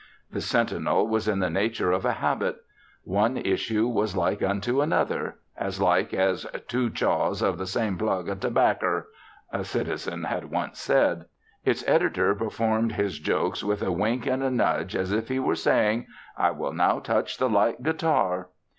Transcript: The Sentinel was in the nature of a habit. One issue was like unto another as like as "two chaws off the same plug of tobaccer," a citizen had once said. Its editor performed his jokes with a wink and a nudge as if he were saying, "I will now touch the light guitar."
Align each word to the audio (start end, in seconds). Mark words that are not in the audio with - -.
The 0.31 0.41
Sentinel 0.41 1.07
was 1.07 1.27
in 1.27 1.37
the 1.41 1.49
nature 1.51 1.91
of 1.91 2.05
a 2.05 2.13
habit. 2.13 2.63
One 3.03 3.37
issue 3.37 3.87
was 3.87 4.17
like 4.17 4.41
unto 4.41 4.81
another 4.81 5.35
as 5.55 5.79
like 5.79 6.11
as 6.11 6.47
"two 6.67 6.89
chaws 6.89 7.43
off 7.43 7.59
the 7.59 7.67
same 7.67 7.99
plug 7.99 8.27
of 8.27 8.39
tobaccer," 8.39 9.09
a 9.53 9.63
citizen 9.63 10.23
had 10.23 10.49
once 10.49 10.79
said. 10.81 11.25
Its 11.63 11.87
editor 11.87 12.33
performed 12.33 12.93
his 12.93 13.19
jokes 13.19 13.63
with 13.63 13.83
a 13.83 13.91
wink 13.91 14.25
and 14.25 14.41
a 14.41 14.49
nudge 14.49 14.95
as 14.95 15.11
if 15.11 15.27
he 15.27 15.37
were 15.39 15.53
saying, 15.53 16.07
"I 16.35 16.49
will 16.49 16.73
now 16.73 16.97
touch 16.97 17.37
the 17.37 17.47
light 17.47 17.83
guitar." 17.83 18.49